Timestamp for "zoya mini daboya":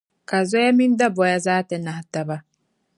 0.49-1.37